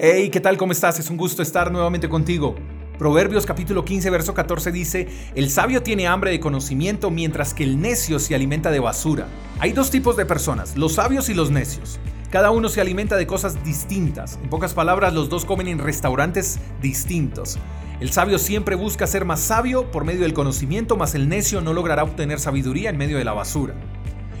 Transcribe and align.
Hey, 0.00 0.30
¿qué 0.30 0.38
tal? 0.38 0.56
¿Cómo 0.56 0.70
estás? 0.70 1.00
Es 1.00 1.10
un 1.10 1.16
gusto 1.16 1.42
estar 1.42 1.72
nuevamente 1.72 2.08
contigo. 2.08 2.54
Proverbios 3.00 3.44
capítulo 3.44 3.84
15, 3.84 4.10
verso 4.10 4.32
14 4.32 4.70
dice, 4.70 5.08
El 5.34 5.50
sabio 5.50 5.82
tiene 5.82 6.06
hambre 6.06 6.30
de 6.30 6.38
conocimiento 6.38 7.10
mientras 7.10 7.52
que 7.52 7.64
el 7.64 7.80
necio 7.80 8.20
se 8.20 8.36
alimenta 8.36 8.70
de 8.70 8.78
basura. 8.78 9.26
Hay 9.58 9.72
dos 9.72 9.90
tipos 9.90 10.16
de 10.16 10.24
personas, 10.24 10.76
los 10.76 10.94
sabios 10.94 11.28
y 11.30 11.34
los 11.34 11.50
necios. 11.50 11.98
Cada 12.30 12.52
uno 12.52 12.68
se 12.68 12.80
alimenta 12.80 13.16
de 13.16 13.26
cosas 13.26 13.64
distintas. 13.64 14.38
En 14.40 14.48
pocas 14.48 14.72
palabras, 14.72 15.14
los 15.14 15.28
dos 15.28 15.44
comen 15.44 15.66
en 15.66 15.80
restaurantes 15.80 16.60
distintos. 16.80 17.58
El 17.98 18.12
sabio 18.12 18.38
siempre 18.38 18.76
busca 18.76 19.04
ser 19.08 19.24
más 19.24 19.40
sabio 19.40 19.90
por 19.90 20.04
medio 20.04 20.20
del 20.20 20.32
conocimiento, 20.32 20.96
mas 20.96 21.16
el 21.16 21.28
necio 21.28 21.60
no 21.60 21.72
logrará 21.72 22.04
obtener 22.04 22.38
sabiduría 22.38 22.90
en 22.90 22.98
medio 22.98 23.18
de 23.18 23.24
la 23.24 23.32
basura. 23.32 23.74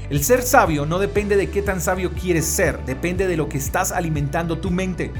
El 0.08 0.22
ser 0.22 0.42
sabio 0.42 0.86
no 0.86 1.00
depende 1.00 1.36
de 1.36 1.50
qué 1.50 1.62
tan 1.62 1.80
sabio 1.80 2.12
quieres 2.12 2.46
ser, 2.46 2.84
depende 2.86 3.26
de 3.26 3.36
lo 3.36 3.48
que 3.48 3.58
estás 3.58 3.90
alimentando 3.90 4.58
tu 4.58 4.70
mente. 4.70 5.10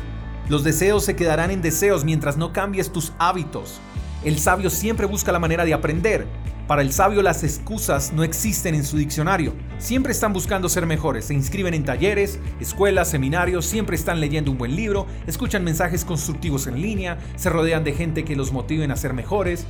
Los 0.49 0.65
deseos 0.65 1.05
se 1.05 1.15
quedarán 1.15 1.51
en 1.51 1.61
deseos 1.61 2.07
mientras 2.07 2.39
no 2.39 2.55
cambies 2.55 2.91
tus 2.91 3.13
hábitos. 3.19 3.81
El 4.25 4.39
sabio 4.39 4.71
siempre 4.71 5.05
busca 5.05 5.31
la 5.31 5.39
manera 5.39 5.67
de 5.67 5.75
aprender. 5.75 6.27
Para 6.67 6.81
el 6.81 6.91
sabio 6.91 7.21
las 7.21 7.45
excusas 7.45 8.15
no 8.15 8.25
existen 8.25 8.75
en 8.75 8.85
su 8.85 8.97
diccionario. 8.97 9.55
Siempre 9.79 10.13
están 10.13 10.33
buscando 10.33 10.71
ser 10.71 10.87
mejores. 10.87 11.27
Se 11.27 11.35
inscriben 11.35 11.75
en 11.75 11.85
talleres, 11.85 12.39
escuelas, 12.61 13.11
seminarios, 13.11 13.67
siempre 13.67 13.95
están 13.95 14.21
leyendo 14.21 14.51
un 14.51 14.57
buen 14.57 14.75
libro, 14.75 15.07
escuchan 15.27 15.65
mensajes 15.65 16.05
constructivos 16.07 16.67
en 16.67 16.81
línea, 16.81 17.19
se 17.37 17.51
rodean 17.51 17.85
de 17.85 17.93
gente 17.93 18.25
que 18.25 18.37
los 18.37 18.51
motiven 18.51 18.91
a 18.91 18.97
ser 18.97 19.13
mejores. 19.13 19.67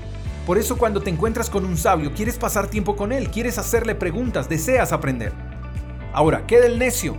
Por 0.47 0.58
eso 0.58 0.78
cuando 0.78 1.02
te 1.02 1.10
encuentras 1.10 1.50
con 1.50 1.64
un 1.64 1.77
sabio, 1.77 2.12
quieres 2.14 2.38
pasar 2.38 2.69
tiempo 2.69 2.95
con 2.95 3.10
él, 3.10 3.30
quieres 3.30 3.58
hacerle 3.58 3.97
preguntas, 3.97 4.48
deseas 4.48 4.92
aprender. 4.92 5.33
Ahora, 6.12 6.47
¿qué 6.47 6.60
del 6.60 6.78
necio? 6.78 7.16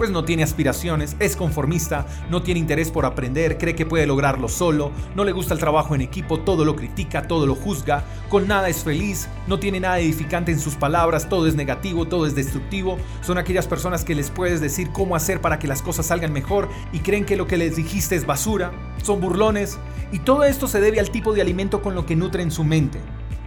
Pues 0.00 0.08
no 0.10 0.24
tiene 0.24 0.42
aspiraciones, 0.42 1.14
es 1.18 1.36
conformista, 1.36 2.06
no 2.30 2.40
tiene 2.40 2.58
interés 2.58 2.90
por 2.90 3.04
aprender, 3.04 3.58
cree 3.58 3.74
que 3.74 3.84
puede 3.84 4.06
lograrlo 4.06 4.48
solo, 4.48 4.92
no 5.14 5.24
le 5.24 5.32
gusta 5.32 5.52
el 5.52 5.60
trabajo 5.60 5.94
en 5.94 6.00
equipo, 6.00 6.40
todo 6.40 6.64
lo 6.64 6.74
critica, 6.74 7.28
todo 7.28 7.44
lo 7.44 7.54
juzga, 7.54 8.02
con 8.30 8.48
nada 8.48 8.70
es 8.70 8.82
feliz, 8.82 9.28
no 9.46 9.58
tiene 9.58 9.78
nada 9.78 9.98
edificante 9.98 10.52
en 10.52 10.58
sus 10.58 10.74
palabras, 10.74 11.28
todo 11.28 11.46
es 11.46 11.54
negativo, 11.54 12.08
todo 12.08 12.24
es 12.24 12.34
destructivo, 12.34 12.96
son 13.20 13.36
aquellas 13.36 13.66
personas 13.66 14.02
que 14.02 14.14
les 14.14 14.30
puedes 14.30 14.62
decir 14.62 14.88
cómo 14.90 15.16
hacer 15.16 15.42
para 15.42 15.58
que 15.58 15.68
las 15.68 15.82
cosas 15.82 16.06
salgan 16.06 16.32
mejor 16.32 16.70
y 16.94 17.00
creen 17.00 17.26
que 17.26 17.36
lo 17.36 17.46
que 17.46 17.58
les 17.58 17.76
dijiste 17.76 18.16
es 18.16 18.24
basura, 18.24 18.72
son 19.02 19.20
burlones, 19.20 19.78
y 20.12 20.20
todo 20.20 20.44
esto 20.44 20.66
se 20.66 20.80
debe 20.80 20.98
al 20.98 21.10
tipo 21.10 21.34
de 21.34 21.42
alimento 21.42 21.82
con 21.82 21.94
lo 21.94 22.06
que 22.06 22.16
nutren 22.16 22.50
su 22.50 22.64
mente. 22.64 23.00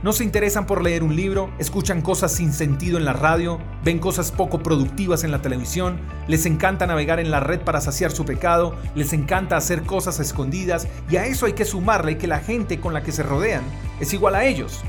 No 0.04 0.12
se 0.12 0.24
interesan 0.24 0.66
por 0.66 0.84
leer 0.84 1.04
un 1.04 1.16
libro, 1.16 1.50
escuchan 1.60 2.02
cosas 2.02 2.34
sin 2.34 2.52
sentido 2.52 2.98
en 2.98 3.06
la 3.06 3.14
radio, 3.14 3.60
ven 3.84 4.00
cosas 4.00 4.32
poco 4.32 4.62
productivas 4.62 5.24
en 5.24 5.32
la 5.32 5.42
televisión, 5.42 6.00
les 6.28 6.46
encanta 6.46 6.86
navegar 6.86 7.20
en 7.20 7.32
la 7.32 7.40
red 7.40 7.62
para 7.62 7.80
saciar 7.80 8.12
su 8.12 8.26
pecado, 8.26 8.76
les 8.96 9.14
encanta 9.14 9.56
hacer 9.56 9.84
cosas 9.84 10.20
escondidas 10.20 10.88
y 11.10 11.16
a 11.16 11.26
eso 11.26 11.46
hay 11.46 11.54
que 11.54 11.66
sumarle 11.66 12.18
que 12.18 12.28
la 12.28 12.40
gente 12.40 12.80
con 12.80 12.94
la 12.94 13.02
que 13.02 13.14
se 13.14 13.24
rodean 13.24 13.64
es 14.00 14.14
igual 14.14 14.36
a 14.36 14.46
ellos. 14.46 14.82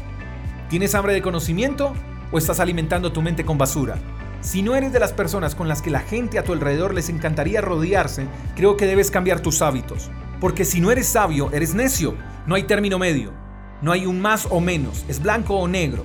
¿Tienes 0.69 0.95
hambre 0.95 1.12
de 1.12 1.22
conocimiento 1.22 1.92
o 2.33 2.39
estás 2.39 2.59
alimentando 2.59 3.12
tu 3.12 3.22
mente 3.22 3.45
con 3.45 3.59
basura? 3.59 3.97
Si 4.41 4.61
no 4.62 4.75
eres 4.75 4.92
de 4.92 4.98
las 4.98 5.12
personas 5.12 5.55
con 5.55 5.69
las 5.69 5.81
que 5.81 5.91
la 5.91 6.00
gente 6.00 6.39
a 6.39 6.45
tu 6.45 6.53
alrededor 6.53 6.92
les 6.92 7.09
encantaría 7.09 7.61
rodearse, 7.61 8.27
creo 8.56 8.77
que 8.77 8.87
debes 8.87 9.11
cambiar 9.11 9.41
tus 9.41 9.62
hábitos. 9.62 10.11
Porque 10.41 10.65
si 10.65 10.81
no 10.81 10.91
eres 10.91 11.06
sabio, 11.06 11.50
eres 11.53 11.75
necio. 11.75 12.15
No 12.47 12.55
hay 12.55 12.65
término 12.65 12.98
medio. 12.98 13.44
No 13.83 13.92
hay 13.92 14.06
un 14.06 14.20
más 14.20 14.47
o 14.50 14.61
menos, 14.61 15.05
es 15.08 15.22
blanco 15.22 15.56
o 15.56 15.69
negro. 15.69 16.05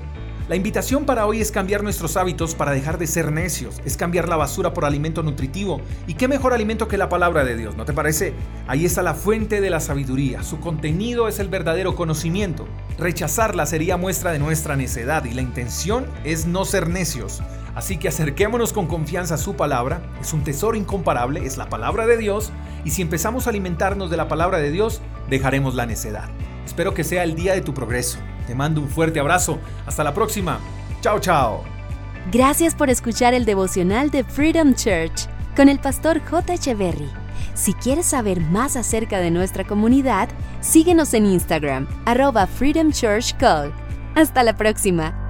La 0.50 0.56
invitación 0.56 1.06
para 1.06 1.28
hoy 1.28 1.42
es 1.42 1.52
cambiar 1.52 1.84
nuestros 1.84 2.18
hábitos 2.18 2.56
para 2.56 2.72
dejar 2.72 2.98
de 2.98 3.06
ser 3.06 3.32
necios, 3.32 3.80
es 3.86 3.96
cambiar 3.96 4.28
la 4.28 4.36
basura 4.36 4.74
por 4.74 4.84
alimento 4.84 5.22
nutritivo. 5.22 5.80
¿Y 6.08 6.16
qué 6.16 6.28
mejor 6.28 6.54
alimento 6.54 6.88
que 6.88 6.98
la 6.98 7.08
palabra 7.08 7.44
de 7.44 7.56
Dios? 7.56 7.76
¿No 7.76 7.86
te 7.86 7.94
parece? 7.94 8.34
Ahí 8.66 8.84
está 8.84 9.04
la 9.04 9.14
fuente 9.14 9.62
de 9.62 9.70
la 9.70 9.80
sabiduría, 9.80 10.42
su 10.42 10.60
contenido 10.60 11.28
es 11.28 11.38
el 11.38 11.50
verdadero 11.50 11.96
conocimiento. 11.96 12.68
Rechazarla 12.98 13.68
sería 13.68 13.96
muestra 13.96 14.32
de 14.32 14.40
nuestra 14.40 14.76
necedad 14.76 15.24
y 15.26 15.36
la 15.36 15.44
intención 15.44 16.08
es 16.24 16.48
no 16.48 16.66
ser 16.66 16.90
necios. 16.90 17.44
Así 17.76 17.98
que 17.98 18.08
acerquémonos 18.08 18.74
con 18.74 18.88
confianza 18.88 19.36
a 19.36 19.38
su 19.38 19.56
palabra, 19.56 20.02
es 20.20 20.34
un 20.34 20.44
tesoro 20.44 20.76
incomparable, 20.76 21.46
es 21.46 21.58
la 21.58 21.70
palabra 21.70 22.08
de 22.08 22.18
Dios, 22.18 22.52
y 22.84 22.90
si 22.90 23.04
empezamos 23.04 23.46
a 23.46 23.52
alimentarnos 23.52 24.10
de 24.10 24.18
la 24.18 24.28
palabra 24.28 24.58
de 24.58 24.72
Dios, 24.72 25.00
dejaremos 25.30 25.76
la 25.76 25.86
necedad. 25.86 26.28
Espero 26.70 26.94
que 26.94 27.04
sea 27.04 27.24
el 27.24 27.34
día 27.34 27.54
de 27.54 27.62
tu 27.62 27.74
progreso. 27.74 28.20
Te 28.46 28.54
mando 28.54 28.80
un 28.80 28.90
fuerte 28.90 29.20
abrazo. 29.20 29.58
Hasta 29.88 30.04
la 30.04 30.14
próxima. 30.14 30.60
Chao, 31.02 31.20
chao. 31.20 31.64
Gracias 32.32 32.76
por 32.76 32.92
escuchar 32.92 33.34
el 33.34 33.44
devocional 33.44 34.12
de 34.12 34.24
Freedom 34.24 34.76
Church 34.76 35.28
con 35.56 35.68
el 35.68 35.80
pastor 35.80 36.22
J. 36.24 36.54
Echeverry. 36.54 37.10
Si 37.56 37.74
quieres 37.74 38.06
saber 38.06 38.40
más 38.40 38.76
acerca 38.76 39.18
de 39.18 39.32
nuestra 39.32 39.66
comunidad, 39.66 40.30
síguenos 40.62 41.16
en 41.16 41.26
Instagram, 41.26 41.88
arroba 42.06 42.46
Freedom 42.46 42.92
Church 42.92 43.36
Call. 43.38 43.74
Hasta 44.14 44.44
la 44.44 44.56
próxima. 44.56 45.29